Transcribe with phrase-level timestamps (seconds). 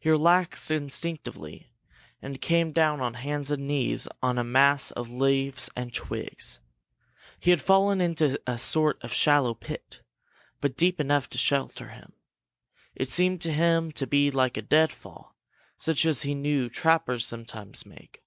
[0.00, 1.68] He relaxed instinctively,
[2.22, 6.60] and came down on hands and knees on a mass of leaves and twigs.
[7.38, 10.00] He had fallen into a sort of shallow pit,
[10.62, 12.14] but deep enough to shelter him.
[12.94, 15.36] It seemed to him to be like a deadfall,
[15.76, 18.24] such as he knew trappers sometimes make.